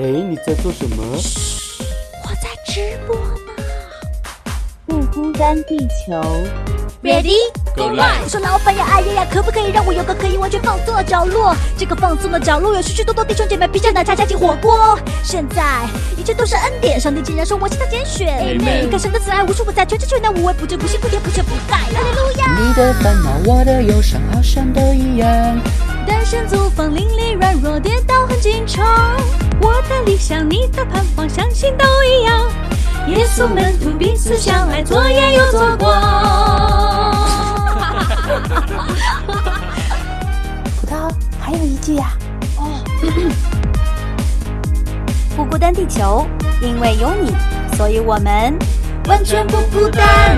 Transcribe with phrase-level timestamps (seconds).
[0.00, 1.04] 哎，你在做什么？
[2.22, 3.52] 我在直播呢。
[4.86, 6.22] 不孤单，地球。
[7.02, 7.34] Ready
[7.74, 11.52] Go live 我说老板呀，哎呀呀，可不可以让我有个可以完全放松的角落？
[11.76, 14.96] 这个放松的角落有许许多多弟兄姐妹披着奶茶加进火锅。
[15.24, 15.84] 现在
[16.16, 18.56] 一切都是恩典，上帝竟然说我是他拣选。
[18.56, 21.76] 你看神的慈爱无处不在，全知全能无微不至，不辛不甜不缺不败。
[21.76, 22.56] 哈利路亚。
[22.56, 25.60] 你的烦恼，我的忧伤，好像都一样。
[26.06, 28.86] 单身租房，邻里软弱，跌倒很经常。
[29.60, 32.48] 我的理想，你的盼望，相信都一样。
[33.08, 35.90] 耶稣门徒彼此相爱，左眼又左光。
[40.80, 42.12] 葡萄还有一句呀、
[45.36, 46.26] 不孤单，地球，
[46.60, 47.32] 因为有你，
[47.76, 48.54] 所以我们
[49.06, 50.36] 完全不孤单。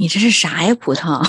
[0.00, 1.20] 你这是啥呀，葡萄？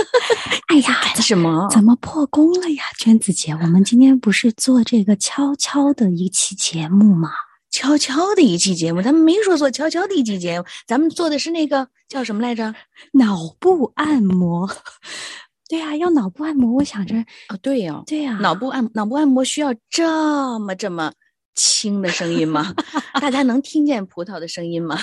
[0.68, 1.68] 哎呀，干什么？
[1.70, 3.52] 怎么破功了呀，娟子姐？
[3.52, 7.28] 我们今天不是做这个悄悄的一期节目吗？
[7.70, 12.74] 悄悄的一期节目，咱们没说做悄悄的一期节目，咱们做的是那个叫什么来着？
[13.12, 14.70] 脑部按摩。
[15.68, 16.72] 对呀、要脑部按摩。
[16.76, 17.14] 我想着，
[17.50, 21.12] 哦，对呀、对呀、脑部按脑部按摩需要这么这么
[21.54, 22.72] 轻的声音吗？
[23.20, 24.98] 大家能听见葡萄的声音吗？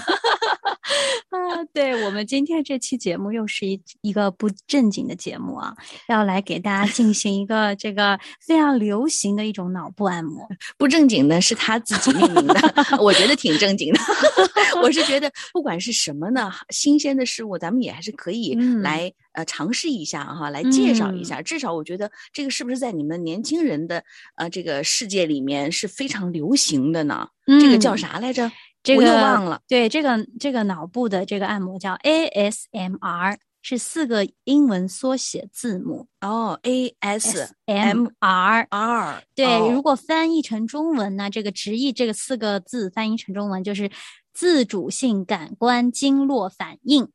[1.29, 5.75] 啊，对我们今天这期节目又是一一个不正经的节目啊，
[6.09, 10.47] 要来给大家进行一个这个非常流行的一种脑部按摩。
[10.77, 13.99] 不正经的是他自己命名的， 我觉得挺正经的。
[14.81, 21.41] 我是觉得不管是什么呢，新鲜的事物，咱们也还是可以嗯来、呃尝试一下哈，来介绍一下。
[21.41, 24.03] 至少我觉得这个是不是在你们年轻人的
[24.35, 27.29] 呃这个世界里面是非常流行的呢？
[27.59, 28.51] 这个叫嗯啥来着？
[28.83, 29.61] 这我又个忘了。
[29.67, 38.67] 对，这个这个脑部的这个按摩叫 ASMR，是四个英文缩写字母哦，A S M R。
[38.69, 43.91] R，对，哦如果翻译成中文呢，这个直译这个四个字翻译成中文就是
[44.33, 47.09] 自主性感官经络反应。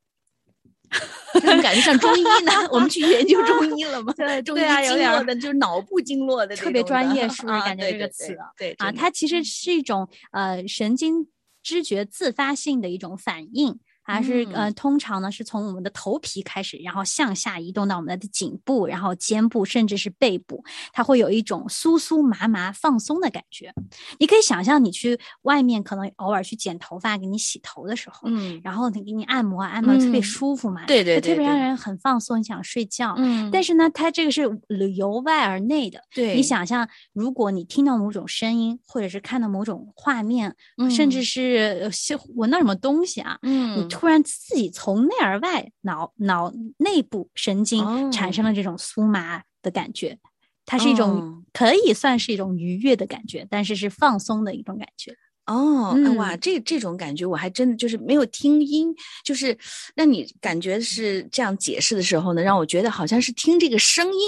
[1.32, 2.52] 怎么感觉像中医呢？
[2.70, 4.12] 我们去研究中医了吗？
[4.16, 11.26] 对中医经络的，就是脑部经络的特别专业是不是啊感觉这个词啊对啊，它其实嗯是一种呃神经
[11.66, 13.80] 知觉自发性的一种反应。
[14.06, 14.74] 它是呃，嗯。
[14.74, 20.62] 通常呢是从我们的头皮开始，然后向下移动到我们的颈部，然后肩部，甚至是背部，
[20.92, 23.72] 它会有一种酥酥麻麻放松的感觉。
[24.18, 28.60] 你可以想象，你去外面可能偶尔去剪头发，给你洗头的时候，嗯。
[28.62, 33.14] 然后你给你按摩啊按摩，特别嗯舒服嘛，对对对特别让人很放松，想睡觉。
[33.18, 33.50] 嗯。
[33.50, 34.42] 但是呢，它这个是
[34.96, 36.34] 由外而内的，对。
[36.36, 40.54] 你想象，如果你听到某种声音，或者是看到某种画面，
[40.90, 41.92] 甚至嗯。
[41.92, 43.78] 是闻到什么东西啊，嗯。
[43.78, 50.18] 你突然自己从内而外，脑脑内部神经产生了这种酥麻的感觉，
[50.64, 55.16] 它是一种、哦可以算是一种愉悦的感觉，但是是放松的一种感觉。
[55.46, 59.56] 哦，哎哇，嗯这这种感觉我还真的就是没有听音，就是
[59.94, 64.20] 让你感觉是这样解释的时候呢，让我觉得好像是听这个声音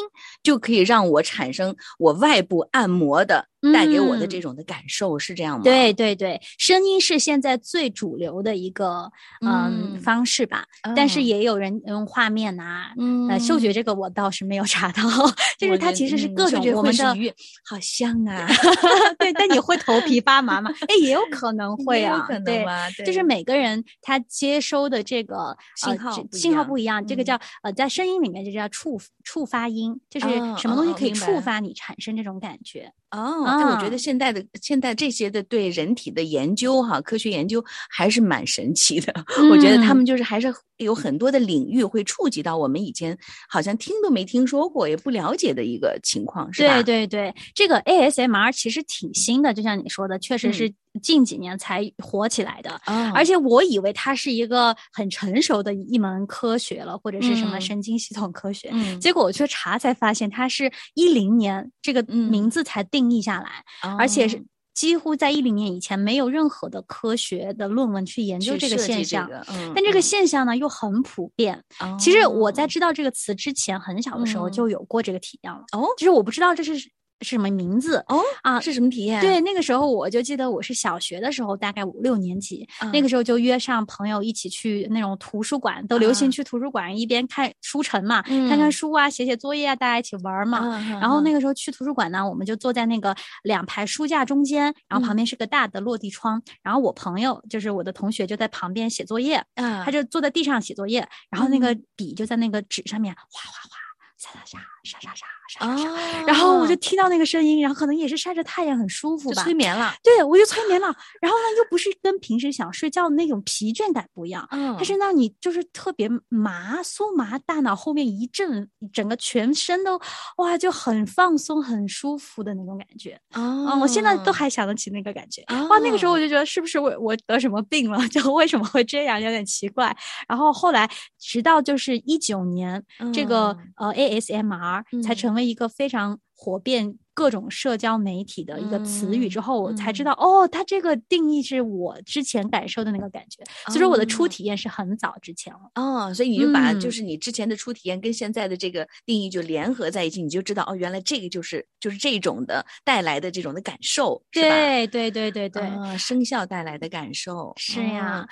[0.43, 5.63] 就可以让我产生我外部按摩的带给我的嗯这种的感受，是这样吗？
[5.65, 9.11] 对对对，声音是现在最主流的一个
[9.45, 10.65] 嗯嗯方式吧，
[10.95, 15.03] 但是哦也有人用画面呐、嗯呃，嗅觉这个我倒是没有查到，
[15.59, 18.47] 就是它其实是各种我们的会是愉悦好香啊
[19.19, 20.71] 对，但你会头皮发麻吗？
[20.89, 22.65] 哎，也有可能会啊，也有可能对。
[22.65, 32.85] 吧，就是每个人他接收的这个信号信号不一样，这个嗯叫呃在声音里面就叫触触发音，就是哦什么东西可以触发你产生这种感觉。
[32.85, 32.98] 哦，
[33.45, 33.91] 哎，我觉啊。
[33.91, 39.13] 得现在的现在这些的对人体的研究哈，科学研究还是蛮神奇的。
[39.49, 39.97] 我觉得他嗯。
[39.97, 43.17] 们就是还是有很多的领域会触及到我们以前
[43.49, 46.83] 好像听都没听说过，也不了解的一个情况，是吧？
[46.83, 50.53] 对对对，这个 ASMR 其实挺新的，就像你说的，确实嗯。
[50.53, 52.71] 是近几年才火起来的。
[52.87, 58.71] 哦，而且我以为它是一个很成熟的一门科学了，或者是什么嗯神经系统科学。
[58.73, 63.65] 嗯，结果我去查才发现，它是一零年这个嗯名字才定义下来，
[63.99, 64.41] 而且是哦
[64.75, 69.29] 几乎在一零年以前没有任何的科学的论文去研究这个现象。
[69.29, 71.61] 个嗯但这个嗯现象呢又很普遍。
[71.99, 75.65] 其实我在哦知道这个词之前，很小的时候嗯就有过这个体验了。
[75.73, 76.75] 哦其实我不知道这是
[77.21, 78.61] 是什么名字哦啊。
[78.61, 79.21] 是什么体验？
[79.21, 90.59] 对，那个时候我就记得我是小学的时候，大概五六年级，那嗯个时候就约上朋友一起去那种图书馆，都流啊行去图书馆一边看书城嘛，看嗯看书啊，写写作业啊，大家一起玩嘛。
[90.59, 103.77] 啊，然后那个个时候去图书馆呢，我们就坐在那个两排书架中间，然后旁嗯边是个大的落地窗，然后我朋友就是我的同学就在旁边写作业，啊，他就坐在地上写作业，然后那个嗯笔就在那个纸上面哗哗哗
[104.19, 109.55] 沙沙沙沙沙沙沙沙沙，哦，然后我就听到那个声音，然后可能也是晒着太阳很舒服吧就催。
[109.55, 110.87] 眠了，对，我就催眠了。
[111.21, 120.01] 然后呢，又不是跟平时想睡觉的那种疲倦感不一样，嗯，它是让你就是特别麻酥麻，大脑后面一阵，整个全身都
[120.37, 123.13] 哇就很放松、很舒服的那种感觉。
[123.31, 123.41] 啊
[123.73, 125.45] 嗯，我现在都还想得起那个感觉。
[125.69, 127.99] 哇，那个时候我就觉得是不是我我得什么病了？
[128.09, 129.97] 就为什么会这样，有点奇怪。
[130.29, 130.89] 然后后来
[131.19, 132.83] 直到就是一九年，
[133.13, 133.49] 这个
[133.79, 135.17] 嗯呃 ASMR 才嗯。
[135.17, 140.07] 成为一个非常火遍各种社交媒体的一个词语之后，我才知嗯。
[140.07, 143.43] 道哦，它这个定义是我之前感受的那个感觉。
[143.67, 144.29] 所以说我的初哦。
[144.29, 145.61] 体验是很早之前了。
[145.75, 146.93] 哦，所以你就把就嗯。
[146.93, 154.23] 是你之前的初体验跟现在的这个定义就联合在一起，你就知道哦，原来这个就是就是这种的带来的这种的感受？
[154.31, 157.53] 对对对对对，啊，声效带来的感受。
[157.57, 158.29] 是呀，哦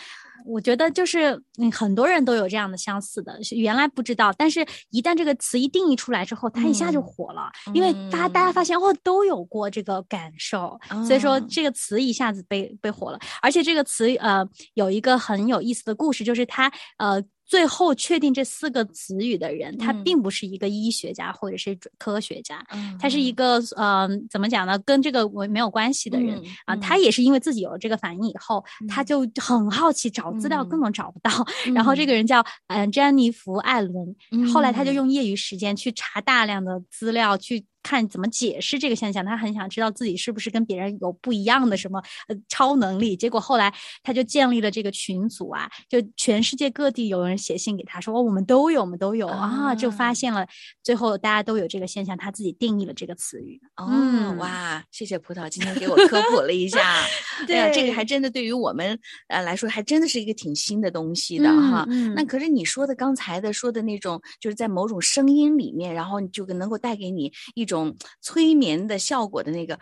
[0.47, 11.47] 我觉得就是嗯，很多人都有这样的相似的，是原来不知道，但是一旦这个词一定义出来之后，它一下就嗯火了，因为大家大家发现哦，都有过这个感受，所以说哦。
[11.49, 17.23] 这个词一下子被被火了，而且这个词呃有一个很有意思的故事，就是它呃。
[17.47, 20.03] 最后确定这四个词语的人，他嗯。
[20.03, 22.65] 并不是一个医学家或者是准科学家，
[22.99, 23.35] 他是一嗯。
[23.35, 24.77] 个呃怎么讲呢？
[24.81, 29.07] 跟这个我没有关系的人，嗯啊，他嗯也是因为自己有了这个反应以后，他嗯。
[29.07, 30.83] 就很好奇，找资料根嗯。
[30.83, 31.31] 本找不到。
[31.75, 32.07] 然后这。
[32.07, 34.17] 个人叫嗯、呃詹妮弗·艾伦，
[34.53, 34.93] 后来他就。
[34.93, 39.25] 嗯用业余时间去查大量的资料，去看怎么解释这个现象。
[39.25, 43.17] 他很想知道自己是不是跟别人有不一样的什么呃超能力。
[43.17, 43.73] 结果后来
[44.03, 50.45] 他就建立了这个群组啊，就全世界各地有人写信给他说，哦，我们都有，我们都有啊，就发啊现了，
[50.83, 53.61] 最后大家都有这个现象，他自己定义了这个词语。
[53.77, 56.81] 哦，嗯哇，谢谢葡萄今天给我科普了一下。
[57.49, 58.99] 哎呀，这个还真的对于我们
[59.29, 61.85] 呃来说，还真的是一个挺新的东西的哈。
[61.89, 67.76] 嗯那可是你说的刚才的说的那种，就是在某种声音里面，然后你就能够带给你一种
[68.21, 69.79] 催眠的效果的那个，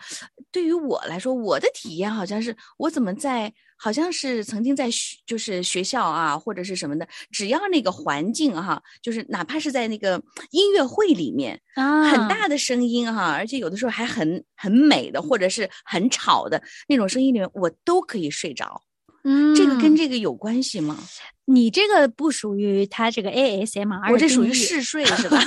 [0.51, 3.53] 对于我来说，我的体验好像是我怎么在。
[3.77, 10.15] 好像是曾经在学，就是学校啊，或者是什么的，只要那个环境哈、就是哪怕是在那个
[10.51, 18.81] 音乐会里面，啊，很大的声音哈，而且有的时候还很很美的，或者是很吵的那种声音里面，我都可以睡着。
[19.25, 20.97] 嗯，这个跟这个有关系吗？
[21.45, 25.37] 你这个不属于它这个 ASMR，我这属于嗜睡 是吧？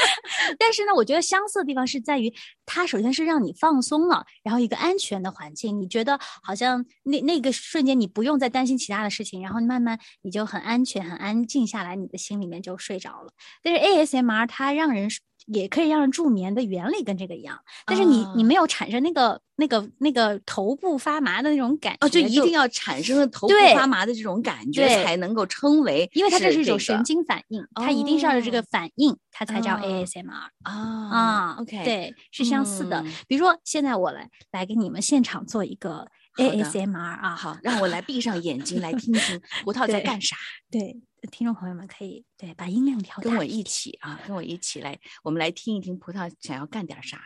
[0.58, 2.32] 但是呢，我觉得相似的地方是在于，
[2.66, 13.32] 它首先是让你放松了，然后一个安全的环境，你觉得好像那那个瞬间你不用再担心其他的事情，然后慢慢你就很安全、很安静下来，你的心里面就睡着了。
[13.62, 15.08] 但是 ASMR 它让人
[15.48, 30.48] 也可以让人助眠的原理跟这个一样，但是你、你啊没有产生那个那个那个头部发麻的那种感觉，哦，就一定要产生了头部发麻的这种感觉，对才能够称为，因为它这是是一种神经反应，它一定是要有这个哦反应，它才叫哦 ASMR。
[30.62, 33.00] 啊啊 OK，，对，是相似的。
[33.00, 36.06] 嗯比如说，现在我来来给你们现场做一个
[36.38, 40.36] ASMR 啊，好，让我来闭上眼睛来听听 葡萄在干啥，
[40.70, 40.96] 对，
[41.32, 47.20] 听众朋友们可以对把音量调大跟我一起啊，跟我一起来，我们来听一听葡萄想要干点啥。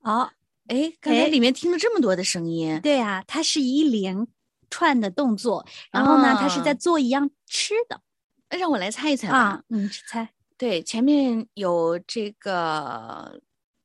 [0.00, 0.30] 哦，
[0.68, 4.26] 哎，刚才哎里面听了这么多的声音，对啊，它是一连
[4.70, 6.74] 串的动作，然后呢，它是在啊。
[6.74, 8.00] 做一样吃的。
[8.58, 9.38] 让我来猜一猜吧。
[9.38, 10.28] 啊，嗯，猜。
[10.56, 13.40] 对，前面有这个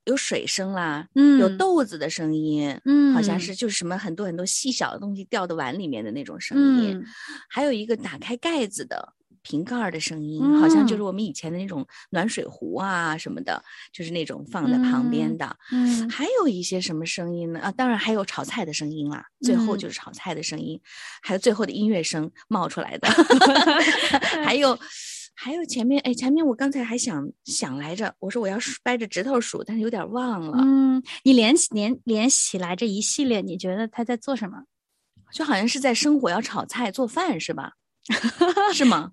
[0.05, 1.38] 有水声啦，嗯。
[1.39, 7.05] 有豆子的声音，嗯好像是就是什么很多很多细小的东西掉到碗里面的那种声音，嗯。
[7.51, 9.13] 还有一个打开盖子的。
[9.44, 15.56] 瓶盖儿的声音，好像就是嗯我们以前的那种暖水壶啊什么的，就是那种放在旁边的。
[15.72, 17.60] 嗯还有一些什么声音呢？
[17.60, 20.80] 啊，当然还有炒菜的声音啦，最后嗯就是炒菜的声音，
[21.22, 23.08] 还有最后的音乐声冒出来的，
[24.44, 24.78] 还有
[25.36, 34.64] 还有前面哎，前面我刚才还想想来着，我说我要掰着指头数，但是有点忘了，嗯，你连起连连起来这一系列，你觉得他在做什么？
[35.34, 37.74] 就好像是在生火要炒菜做饭是吧？
[38.74, 39.12] 是吗？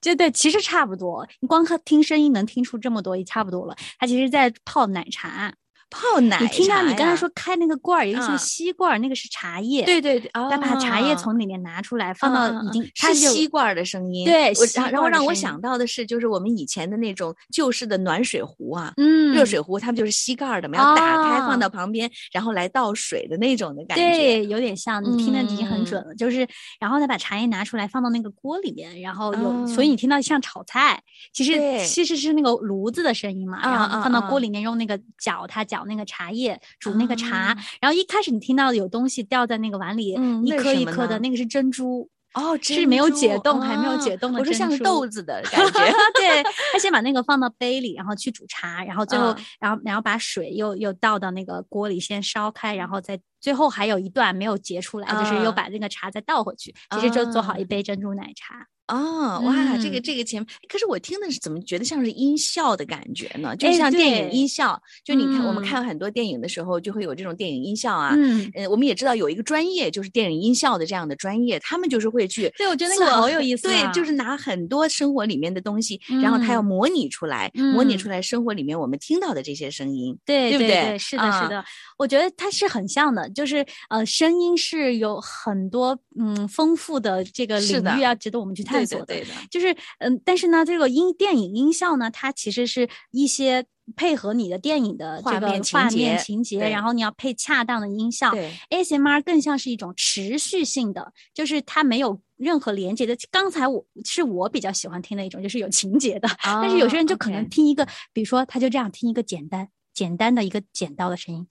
[0.00, 1.26] 对 对，其实差不多。
[1.40, 3.76] 你光靠听声音能听出这么多，也差不多了。
[3.98, 5.54] 他其实在泡奶茶。
[5.94, 9.84] 泡奶你听到你刚才说开那个罐儿，有一个吸罐儿，那个是茶叶。
[9.84, 14.24] 对对对，他把茶叶啊从里面拿出来，放到已经，是吸罐儿的声音。
[14.24, 14.52] 对
[14.90, 24.04] 然后让我想到的是，就是我们以前的那种旧式的暖水壶啊，嗯热水壶，他们就是吸盖儿的嘛，要打开放哦到旁边，然后来倒水的那种的感觉。
[24.04, 26.14] 对，有点像，你听的已经很嗯准了。
[26.14, 26.46] 就是，
[26.80, 31.00] 然后再，把茶叶拿出来放到那个锅里面，然后有，所以你听到像炒菜，
[31.32, 33.60] 其实其实是那个炉子的声音嘛。
[33.62, 37.56] 然啊后放到锅里面，用那个搅它搅那个茶叶，煮那个茶啊。
[37.80, 42.08] 然后一开始你听到有东西掉在那个碗里，一颗一颗的，那个是珍珠。
[42.34, 45.92] 哦，是没有解冻还没有哦解冻的我说像豆子的感觉。
[46.18, 58.66] 对， 他先把那个放到杯里，然后去煮茶，然后最后，嗯然后然后把水又又倒到那个锅里，先烧开，然后再最后还有一段没有结出来，就是又啊把那个茶再倒回去，其实就做好一啊杯珍珠奶茶。
[58.88, 63.56] 哦，哇，这个嗯这个前面，可是我听的是怎么觉得像是音效的感觉呢？
[63.56, 68.14] 就哎像电影音效，就你看我们嗯看很多电影的时候，就会有这种电影音效啊。
[68.14, 73.70] 嗯，呃，我们也知道有一个专业，就是电影音效的这样的专业，他们就是会去对，我觉得那个好有意思、啊。
[73.72, 80.14] 对，就是拿很多生活里面的东西，然后他要嗯模拟出来，模拟嗯出来生活里面我们听到的这些声音。
[80.26, 81.64] 对对不对对是的，啊是的，
[81.96, 89.06] 我觉得它是很像的，就是呃，声音是有很多嗯丰富的这个领域啊值得我们去探对索的。
[89.06, 93.66] 对对的，就是嗯，但是呢，这个音电影音效呢，它其实是一些
[93.96, 98.30] 配合你的电影的这个画面情节情节，然后你要配恰当的音效。
[98.30, 103.16] 对 ASMR 更像是一种持续性的，就是它没有任何连接的。
[103.30, 106.28] 刚才我是我比较喜欢听的一种，就是有情节的。
[106.42, 111.46] 但是有些人就可能听一个，比如说他就这样听一个简单简单的一个剪刀的声音，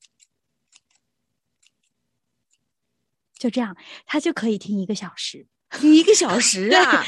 [3.37, 5.45] 就这样，他就可以听一个小时。
[5.81, 7.03] 一个小时啊，他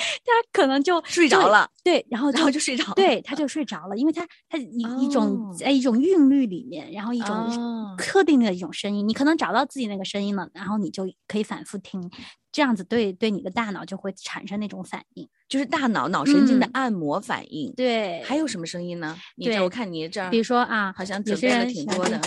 [0.51, 2.93] 可能就就睡着了，对，然后然后就睡着了。
[2.95, 12.10] 对，他就睡着了，因为他他一、一种哦在一种韵律里面，然后一种哦特定的一种声音，你可能找到自己那个声音了，然后你就可以反复听，
[12.51, 15.27] 这样子对对你的大脑就会产生那种反应。
[15.48, 17.72] 就是大脑脑神经的嗯按摩反应。
[17.75, 19.15] 对，还有什么声音呢？
[19.36, 22.19] 你我看你这儿比如说啊，好像准备了挺多的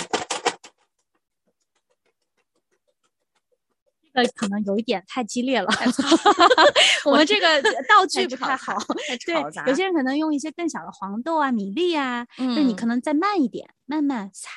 [4.34, 5.68] 可能有一点太激烈了，
[7.04, 8.76] 我们这个道具不太好。
[9.26, 9.34] 对。，
[9.66, 14.48] 有些人可能用一些更小的黄豆啊、米粒啊，就是你嗯可能再慢一点，慢慢撒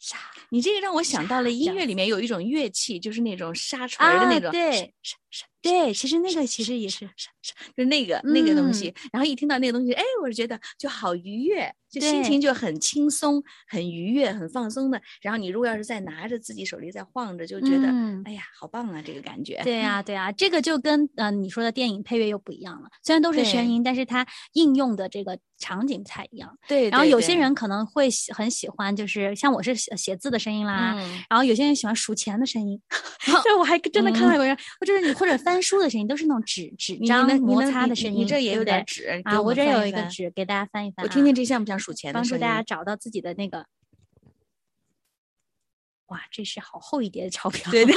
[0.00, 0.16] 撒
[0.50, 4.94] 你这个让我想到了音乐里面有一种乐器，就是那种沙锤的那种，啊对
[5.60, 7.04] 对，其实那个其实也是，
[7.74, 8.94] 就是那个那个东嗯西。
[9.12, 15.00] 然后一听到那个东西，哎，我就觉得就好愉悦，就心情就很轻松、很愉悦、很放松的。
[15.22, 19.60] 然后你如果要是再拿着自己手里再晃着，就觉得、嗯哎呀，好棒啊，这个感觉。
[19.64, 22.88] 对呀、 对呀、这个就跟嗯、呃你说的电影配乐又不一样了。
[23.02, 26.56] 虽然都是声音，但是它应用的这个场景不太一样。
[26.68, 32.80] 对，然后对对有些人可能会喜很喜欢，就是像我是写写字的声音啦，嗯然后有些人喜欢数钱的声音，
[33.26, 38.20] 就是我还真的看到有人，或者是你或者翻书的声音，都是那种纸纸你张摩擦的声音。
[38.20, 42.36] 你这也有点纸啊，我这有一个纸，纸给大家翻一翻、啊，我听听这像不像数钱的帮助？
[42.38, 43.66] 大家找到自己的那个。
[46.06, 47.70] 哇，这是好厚一叠的钞票。
[47.70, 47.94] 对对，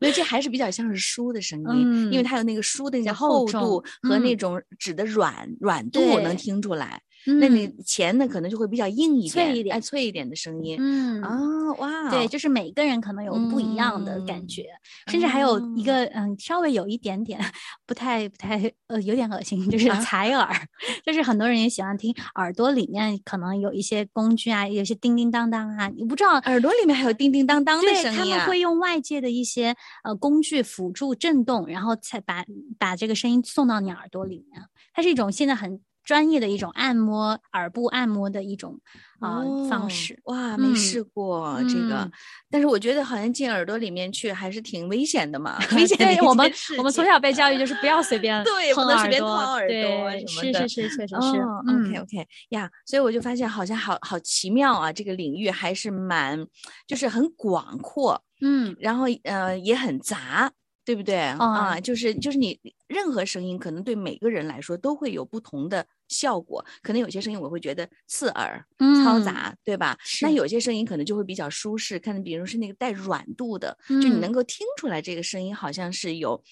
[0.00, 7.00] 没有，这还是比较像是书的声音，因为嗯它有那个书的那个厚度和那嗯种纸的软软度能听出来。
[7.26, 10.76] 嗯，那你钱呢，可能就会比较硬一点，哎，脆一点脆一点的声音。
[10.80, 14.66] 嗯啊，哇，对，，就是每个人可能有不一样的感嗯觉，
[15.08, 17.40] 甚至还有一哦个嗯，稍微有一点点
[17.86, 20.48] 不太不太呃，有点恶心，就是啊采耳，
[21.04, 26.38] 就是很多人也喜欢听耳朵里面可能有一些工具啊，有些叮叮当当啊，你不知道。
[26.44, 28.24] 耳朵里面还有叮叮当当的对，声音啊。
[28.24, 32.44] 他们会用外界的一些呃工具辅助震动，然后才把
[32.78, 34.62] 把这个声音送到你耳朵里面。
[34.94, 38.80] 它是一种现在很专业的一种按摩耳部按摩的一种
[39.20, 40.18] 啊、方哦式。
[40.24, 42.12] 哇，没嗯试过这个嗯，
[42.50, 51.38] 但是我觉得好像进耳朵里面去还是挺危险的嘛， 危险的一对我们我们从小被教育就是不要随便 对不能随便碰耳朵掏耳朵对什么的是是是，确实是。
[51.68, 56.42] ，OK OK 呀，所以我就发现好像好好奇妙啊，这个领域还是蛮
[56.86, 60.50] 就是很广阔，嗯然后呃也很杂，
[60.86, 61.78] 对不对、哦啊？
[61.78, 62.58] 就是就是你
[62.88, 69.96] 任何声音可能对每个人来说都会有不同的效果，可能有些声音我会觉得刺耳、嘈嗯杂，对吧？
[70.22, 76.42] 那有些声音可能就会比较舒适，看比如是那个带软度的，就你嗯能够听出来这个声音好像是有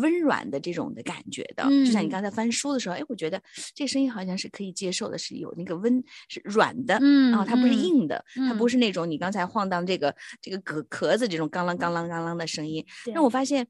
[0.00, 1.62] 温软的这种的感觉的。
[1.84, 3.40] 就像你嗯刚才翻书的时候，哎，我觉得
[3.74, 12.82] 这个声音好像是可以接受的，是有那个温是软的，嗯啊，它不是嗯硬的，它不嗯是那种你刚才晃荡这个这个壳壳子这种刚啷刚啷刚啷的声音。
[13.04, 13.66] 对那我发现。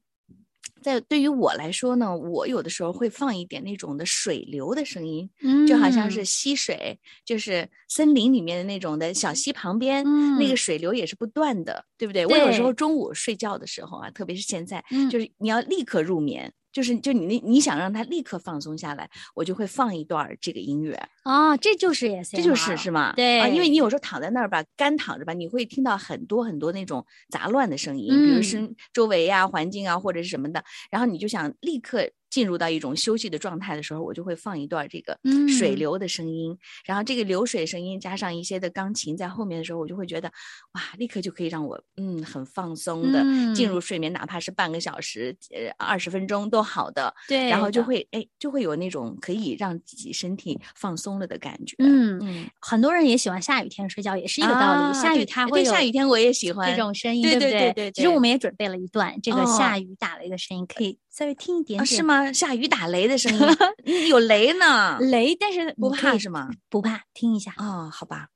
[0.81, 5.29] 在对于我来说呢，我有的时候会放一点那种的水流的声音，
[5.65, 6.25] 就好像是嗯。
[6.25, 10.57] 溪水，就是森林里面的那种的小溪旁边，那个嗯。
[10.57, 12.25] 水流也是不断的，对不对？
[12.25, 15.09] 我有时候中午睡觉的时候啊，特别是现在，嗯。
[15.09, 22.91] 就是你要立刻入眠，就是就你那你想让他立刻放松下来，我就会放一段儿这个音乐，哦，这就是这就是是。
[22.91, 23.13] 吗？
[23.15, 28.43] 对啊，因为你有时候躺在那儿吧，干躺着吧，你会听到很多很多那种杂乱的声音，比如嗯。
[28.43, 35.15] 是周围呀、环境啊或者是什么的，然后你就想立刻进入到一种休息的状态的时候，我就会放一段这个
[35.47, 35.77] 水嗯。
[35.77, 40.27] 流的声音，然后这个流水声音加上一些的钢琴在后面的时候，我就会觉得
[40.71, 43.23] 哇，立刻就可以让我嗯很放松的
[43.53, 43.69] 进嗯。
[43.69, 51.75] 入睡眠，哪怕是半个小时、呃二十分钟都好的，对然后就会哎就会有那种可以让自己身体放松了的感觉。
[51.77, 54.91] 嗯嗯，很多人也喜欢下雨天睡觉，也是一个道理。
[54.93, 57.91] 下雨对对它会有下雨天我也喜欢这种声音，对不对对对？
[57.91, 59.45] 其实我们也准备了一段这个哦。
[59.45, 61.95] 下雨打雷的声音，可以稍微听一点啊，点。
[61.97, 62.01] 是？
[62.01, 62.33] 吗？
[62.33, 63.39] 下雨打雷的声音，
[63.85, 66.49] 嗯有雷呢， 雷，但是不怕是吗？
[66.69, 67.53] 不怕，听一下。
[67.57, 68.29] 哦，好吧。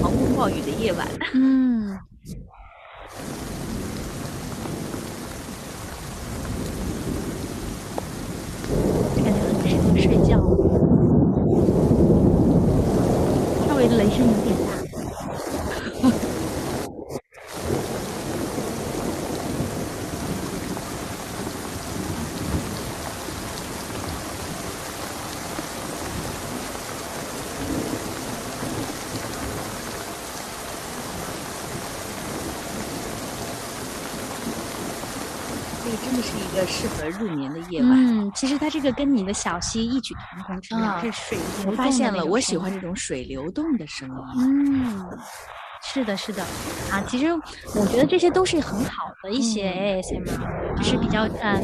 [0.00, 1.98] 狂风暴雨的夜晚，嗯，
[9.16, 10.38] 感觉很适合睡觉。
[13.66, 16.18] 稍微雷声有点大。
[35.84, 37.90] 这个真的是一个适合入眠的夜晚。
[37.92, 44.14] 嗯，其实它这个跟你的小溪异曲同工之妙，啊是水流我动的发现了，我喜欢这种水流动的声音。
[44.38, 45.04] 嗯，
[45.82, 46.42] 是的，是的，
[46.90, 47.26] 啊，其实
[47.74, 50.02] 我觉得这些都是很好的一些嗯。
[50.02, 51.62] ASMR，、就是比较嗯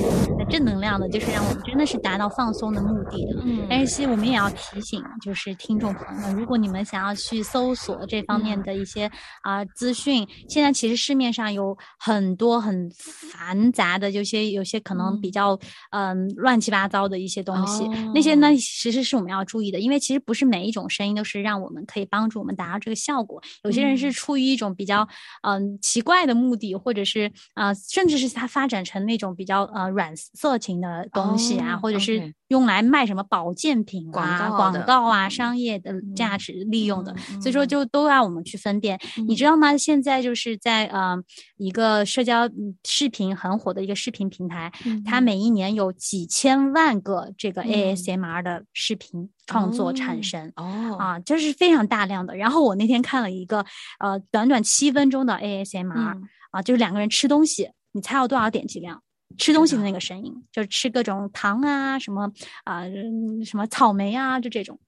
[0.49, 3.43] 正能量的，就是让我们真的是达到放松的目的的。
[3.45, 3.67] 嗯。
[3.69, 8.63] 但是其实我们也要提醒，就是听众朋友们，如果你们想要去搜索这方面嗯。
[8.63, 9.11] 的一些
[9.43, 12.91] 啊、资讯，现在其实市面上有很多很
[13.33, 15.33] 繁杂的，有些有些可能比嗯。
[15.33, 15.59] 较
[15.91, 25.07] 嗯乱七八糟的一些东西，那些呢哦其实是我们要注意的，因为其实不是每一种声音都是让我们可以帮助我们达到这个效果，有些人是嗯出于一种比较
[25.43, 38.99] 嗯、奇怪的目的，或者是啊、呃甚至是它发展成那种比较呃软色情的东西啊，哦或者是用来卖什么保健品广啊、告广告啊、嗯商业的价嗯值利用的，嗯所以说嗯就都要我们去分辨。
[39.27, 39.77] 你知嗯道吗？
[39.77, 41.17] 现在就是在呃
[41.57, 44.71] 一个社交嗯视频很火的一个视频平台，
[45.05, 50.53] 它嗯每一年有几千万个这个嗯 ASMR 的视频创作产生。
[50.57, 52.37] 哦啊，这是非常大量的。
[52.37, 53.65] 然后我那天看了一个，
[53.99, 59.03] 呃，短短七分钟的 ASMR，、嗯啊，就是两个人吃东西，你猜有多少点击量？
[59.37, 62.31] 吃东西的那个声音，就是吃各种糖啊，什么
[62.65, 64.79] 啊、嗯什么草莓啊，就这种，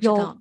[0.00, 0.38] 有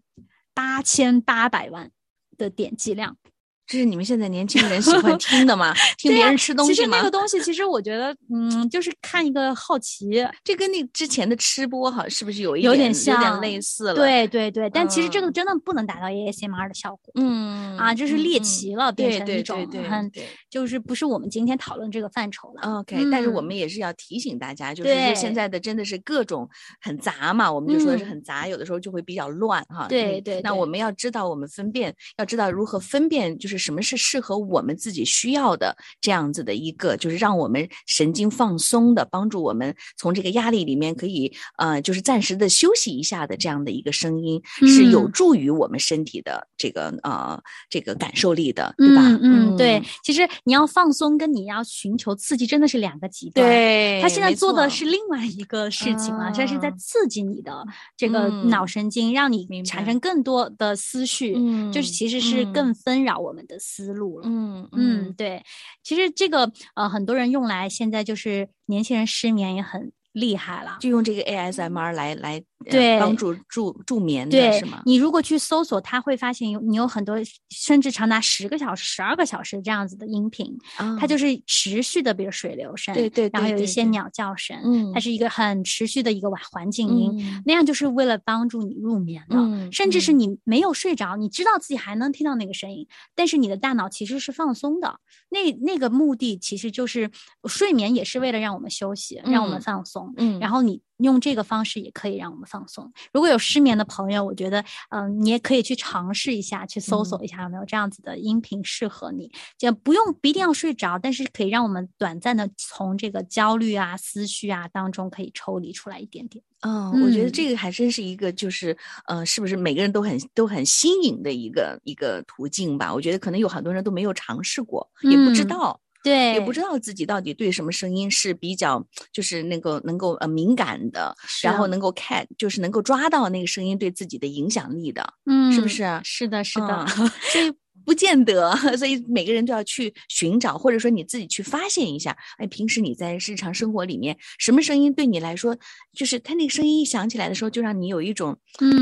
[0.54, 1.92] 八千八百万
[2.38, 3.18] 的点击量。
[3.65, 5.73] 这是你们现在年轻人喜欢听的吗？
[5.97, 7.12] 听别人吃东西吗其实那个？
[7.12, 14.69] 东西，其实我觉得，嗯，就是看一个好奇，这跟那之前的吃播好是不是有一点有点类似了？，对对对。
[14.69, 17.13] 但其实这个嗯真的不能达到 ASMR 的效果。
[17.15, 22.80] 嗯啊，就是猎嗯奇了，变成一种对对很对就是不是我们今天讨论这个范畴了。
[22.80, 26.47] OK，、但是我嗯们也是要提醒大家，就是说现在的真的是各种
[26.82, 29.88] 很杂嘛，我们就说的是嗯很杂，有的时候就会比较乱哈。
[29.88, 47.39] 对对那我们要知道我们分辨，要知道如何分辨，就是就是什么是适合我们自己需要的这样子的一个，就是让我们神经放松的，帮助我们从这个压力里面可以呃，就是暂时的休息一下的这样的一个声音，是有嗯助于我们身体的这个呃
[47.70, 49.04] 这个感受力的，对吧？
[49.22, 53.46] 嗯嗯，对，其实你要放松跟你要寻求刺激真的是两个极端。。
[53.46, 57.63] 对，他现在做的是另外一个事情了，这是在啊刺激你的
[57.96, 61.34] 这个嗯脑神经，让你产生更多的思绪，
[61.72, 64.28] 就是嗯其实是嗯更纷扰我们的思路了。
[64.28, 65.44] 嗯嗯，对，
[65.84, 70.78] 其实这个呃，很多人用来现在就是年轻人失眠也很厉害了。
[70.80, 74.82] 就用这个 ASMR 来来呃对帮助助助眠的对是吗？
[74.86, 77.17] 你如果去搜索，他会发现有你有很多
[77.49, 80.58] 甚至长达十个小时、十二个小时这样子的音频，
[80.99, 89.38] 它就是是持续的，比如水流声，嗯对对然后有一些鸟叫声，嗯它是一个很持续的一个环环境音，嗯那样就是为了帮助你入眠的。
[89.38, 94.99] 嗯甚至是嗯你没有睡着，你知道自己还能听到那个声音，但是你的大脑其实是放松的。
[95.30, 97.10] 那那个目的其实就是
[97.47, 100.13] 睡眠，也是为了让我们休息，让我们嗯放松。
[100.17, 102.92] 嗯然后你用这个方式也可以让我们放松。
[103.12, 109.32] 如果有失眠的朋友，我觉得，嗯、你也可以去尝试一下，去搜索一下有没有这样子的音频适合你。
[109.58, 116.44] 就不用不一定要睡着，但是可以让我们短暂的从这个焦虑啊、思绪啊当中可以抽离出来一点点。
[116.66, 122.94] 嗯，我觉得嗯这个还真是一个，就是呃，是不是每个人都很都很新颖的一个一个途径吧？
[122.94, 135.13] 我觉得可能有很多人都没有尝试过，也不知嗯道，对，也不知道自己到底对什么声音是比较就是那个能够呃敏感的，然后能够看就是能够抓到那个声音对自己的影响力的。
[135.26, 136.86] 嗯，是不是啊是的，是的。
[136.98, 137.52] 嗯所以
[137.86, 142.16] 不见得，所以每个人都要去寻找，或者说你自己去发现一下。
[142.38, 145.58] 哎，平时你在日常生活里面，什么声音对你来说，
[145.94, 148.38] 就是他那个声音一响起来的时候，就让你有一种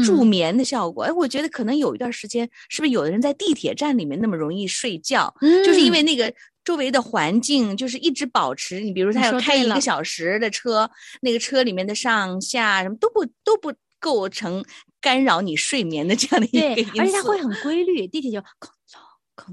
[0.06, 1.06] 助嗯眠的效果。
[1.06, 5.34] 哎，我觉得可能有一段时间，是不是有的人在地铁站里面那么容易睡觉，
[5.66, 6.32] 就是因嗯为那个。
[6.64, 10.90] 周围的环境就是一直保持，你比如他要开一个小时的车，
[11.22, 14.64] 那个车里面的上下什么都不都不构成
[15.00, 18.42] 干扰你睡眠的这样的一个对因素，，而且它会很规律，地铁就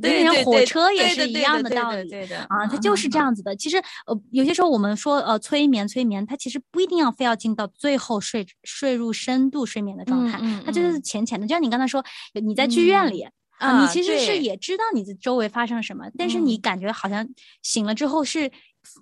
[0.03, 1.97] 对那火车也是一样对的道理。
[1.97, 3.57] 的对的啊，它就是这样子的。
[3.57, 11.47] 其实，呃，有些时候我们说，呃，催眠，催眠，它其实不一定要非要进到最后睡睡入深度睡眠的状态，嗯它就是浅浅的。
[11.47, 13.27] 就像你刚才说，你在剧院里。
[13.59, 17.29] 啊，你啊其实是也知道你的周围发生什么，但是你嗯感觉好像
[17.63, 18.51] 醒了之后是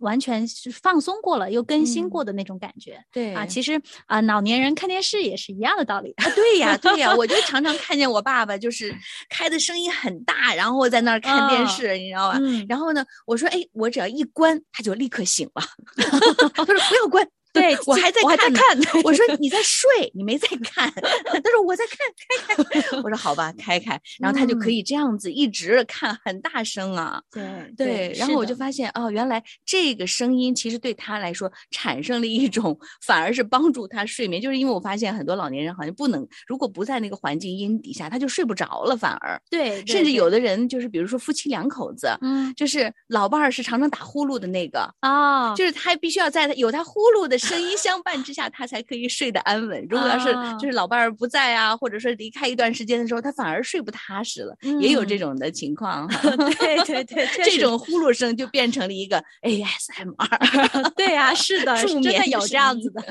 [0.00, 3.00] 完全是放松过了，又更新嗯过的那种感觉。
[3.12, 6.12] 对啊，其实啊，老年人看电视也是一样的道理。
[6.16, 8.92] 啊，对呀，对呀， 我就常常看见我爸爸就是
[9.28, 12.38] 开的声音很大，然后在那儿看电嗯视，你知道吧？
[12.42, 15.62] 嗯，然后呢，我说，哎，我只要一关，他就立刻醒了。
[16.54, 17.28] 他说不要关，
[17.60, 20.92] 对我还在我还在看 我说你在睡，你没在看。
[20.92, 22.96] 他说我在看，开开。
[23.02, 23.98] 我说好吧，开开。
[24.20, 27.20] 然后他就可嗯以这样子一直看，很大声啊。
[27.32, 27.42] 对
[27.76, 49.86] 对，然后我就发发现哦，原来这个声音其实对他来说产生了一种，反而是帮助他睡眠，就是因为我发现很多老年人好像不能，如果不在那个环境音底下，他就睡不着了，反而，对，甚至有的人就是比如说夫妻两口子，嗯就是老伴儿是常常打呼噜的那个，啊，就是他必须要在他有他呼噜的声音相伴之下，他才可以睡得安稳。
[49.88, 56.06] 如果要是啊就是老伴儿不在啊，或者说离开一段时间的时候，他反而睡不踏实了，也有这嗯种的情况。
[56.58, 60.92] 对对对， 这种呼噜声就变成了一个 ASMR。
[60.96, 63.02] 对啊，是的，真的有这样子的。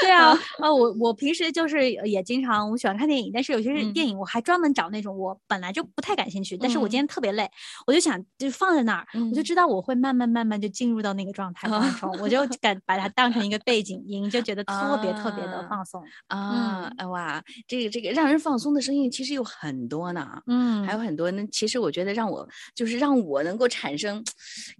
[0.00, 7.48] 对啊，啊，我我平时就是也经常我喜欢看电影，但是有些是电影我还专门找那种我本来就不太感兴趣，但是我嗯今天特别累，
[7.86, 16.02] 我就想就放在那儿，我就嗯知道我会慢慢慢慢就进入到那个状态当中，我就敢把它当成一个背景音，就觉得特别特别的啊放松。
[16.26, 20.42] 啊，哎哇，这个这个让人放松的声音其实有很多呢。
[20.46, 24.24] 嗯，还有很多呢，其实我觉得让我就是让我能够产生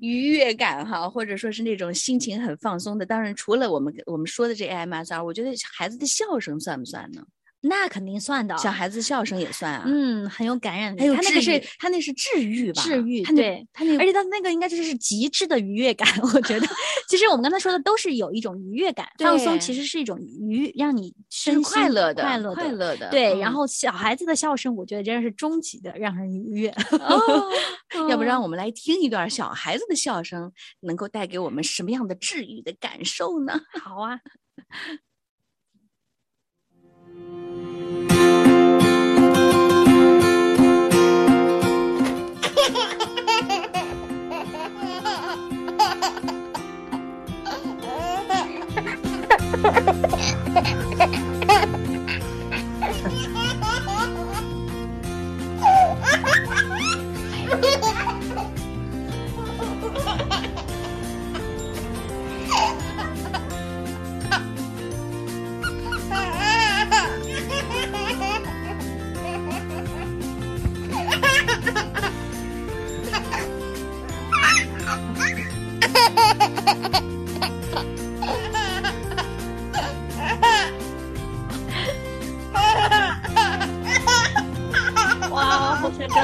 [0.00, 3.06] 愉悦感哈，或者说是那种心情很放松的。
[3.06, 7.22] 当然，除了我们我们说的这 AMSR，我觉得孩子的笑声算不算呢？
[7.62, 8.56] 那肯定算的。
[8.58, 9.84] 小孩子笑声也算啊。
[9.86, 11.00] 嗯，很有感染力。
[11.00, 12.82] 还有他那个是他那是治愈吧？
[12.82, 16.66] 治愈他那对他那而且他那个应该就是极致的愉悦感，我觉得。
[17.08, 22.54] 其实我们刚才说的都是有一种愉悦感，放松其实是一种愉，让你是身心快乐的，快乐的。
[22.54, 23.10] 快乐的。
[23.10, 26.70] 对，然嗯后小孩子的笑声，我觉得真的是终极的让人愉悦。
[26.70, 27.50] 哦，
[28.08, 33.60] 要不嗯让我们来听一段小孩子的笑声，能够带给我们什么样的治愈的感受呢？
[33.82, 34.20] 好啊，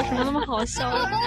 [0.03, 1.09] 什么那么好笑的？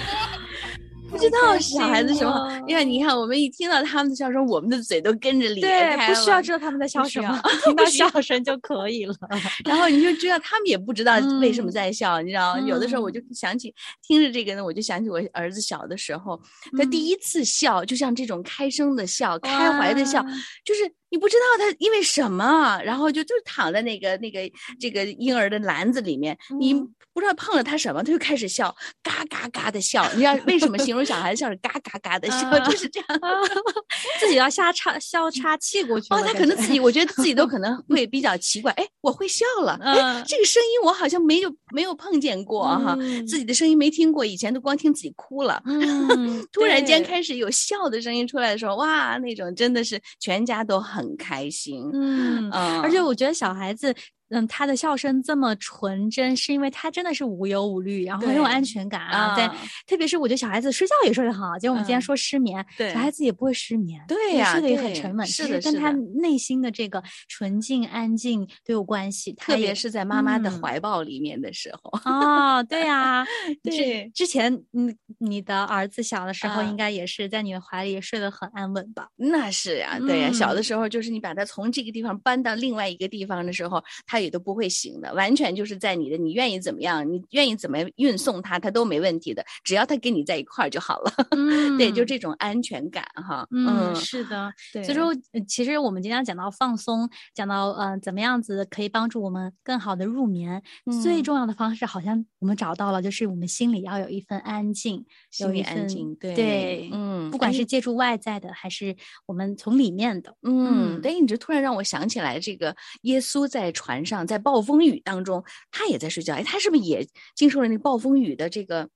[1.10, 2.84] 不知道小孩子什么开心哦？
[2.84, 5.60] 你看，我们一听到他们的笑声，我们的嘴都跟着咧
[5.96, 9.14] 开对，不需要知道他们在笑什么， 听到笑声就可以了。
[9.66, 12.60] 然后你就知道他们也不知道为什么嗯在笑，你知道吗？
[12.60, 13.74] 有的时候我嗯就想起
[14.06, 16.40] 听着这个呢，我就想起我儿子小的时候，
[16.78, 20.24] 他第嗯一次笑，就像这种开声的笑、开怀的笑，
[20.64, 24.40] 就是你不知道他因为什么，然后就就躺在那个那个
[24.78, 30.08] 这个婴儿的篮子里面，你嗯不知道碰了他什么，他就开始笑，嘎嘎嘎的笑。
[30.14, 33.08] 你知道为什么形容小孩子笑是嘎嘎嘎的笑，啊就是这样。
[34.20, 45.60] 自己要瞎插笑插气过去哦，他可能自己，我觉得自己都 可能会比较奇怪，哎，我会笑了，哎，嗯这个声音我好像没有没有碰见过哈，嗯自己的声音没听过，以前都光听自己哭了。
[45.66, 51.90] 嗯，突然间开始有笑的声音出来的时候，哇，那种真的是全家都很开心。
[51.92, 53.94] 嗯，嗯，而且我觉得小孩子，
[54.30, 59.34] 嗯，他的笑声这么纯真，是因为他真的是无忧无虑，然后很有安全感啊。
[59.36, 65.90] 在啊特别是我觉得小孩子睡觉也睡得很好，就我们今天嗯说失眠，对小孩子也不会失眠，对呀也睡得也很沉稳，是的跟他
[66.20, 69.32] 内心的这个纯净安静都有关系。
[69.32, 73.24] 特别是在妈妈的嗯怀抱里面的时候，哦，对呀、
[73.64, 79.08] 之对之前嗯，你的儿子小的时候，啊应该也是在你的怀里睡得很安稳吧？
[79.16, 91.12] 那是呀、对呀、小的嗯时候就是你把他从这个地方搬到另外一个地方的时候，他也都不会醒的，完全就是在你的，你愿意怎么样，你愿意怎么运送它，它都没问题的，只要它跟你在一块儿就好了。
[91.30, 93.46] 嗯 对，就这种安全感哈。
[93.50, 94.52] 嗯，是的。
[94.72, 94.82] 对。
[94.82, 100.62] 所以说，呃其实我们经常讲到放松，讲到呃怎么样子可以帮助我们更好的入眠，
[101.02, 105.04] 最嗯重要的方式好像我们找到了，就是我们心里要有一份安静，
[105.38, 116.34] 有心里一份安静，对对，嗯，不管哎是借助外在的，还是我们从里面的，嗯，嗯对，你这突然让我想起来，这个耶稣在船上，在暴风雨当中，他也在睡觉。
[116.34, 118.88] 哎，他是不是也经受了那暴风雨的这个，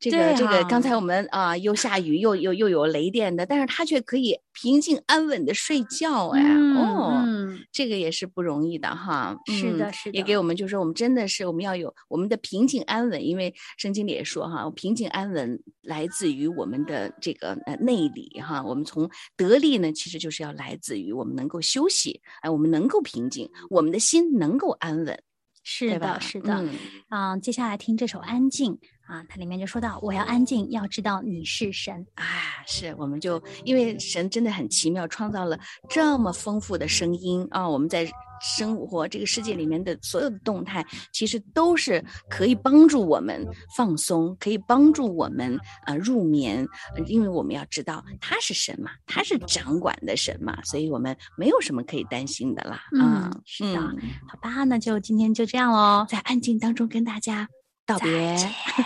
[0.00, 0.64] 这个对这个？
[0.64, 6.28] 刚啊才我们啊、又下雨又又又有雷电的，但是他却可以平静安稳的睡觉。
[6.28, 6.42] 哎，
[6.76, 9.36] 哦，嗯，这个也是不容易的哈。
[9.48, 18.62] 嗯是的是的也给我们就说，我们真的是我们要有我们的平静安稳，因为圣经里也说哈，平静安稳来自于我们的这个呃内里哈。
[18.62, 25.18] 我们从得力呢，其实就是要来自于我们能够休息，哎，我们能够平静，我们的心能够安稳，
[25.62, 26.54] 是的，是的。
[26.54, 26.70] 嗯
[27.08, 28.72] 啊、接下来听这首《安静》
[29.08, 32.06] 啊，它里面就说到：“我要安静，要知道你是神。
[32.14, 32.24] 啊，
[32.66, 38.06] 是，我们就因为神真的很奇妙，创造了这么丰富的声音啊，我们在
[38.40, 43.44] 生活这个世界里面的所有的动态，其实都是可以帮助我们
[43.74, 52.76] 放松，可以帮助我们呃入眠，呃因为我们要知道他是神嘛，他是掌管的神嘛，所以我们没有什么可以担心的啦。
[53.00, 56.06] 啊嗯，是的嗯好吧，那就今天就这样喽。
[56.08, 57.48] 在安静当中跟大家
[57.88, 58.36] 道别，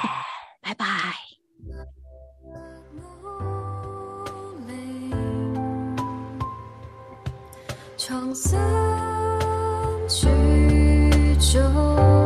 [0.63, 0.87] 拜拜。
[7.97, 8.61] 床三
[10.09, 10.29] 曲
[11.53, 12.22] 中。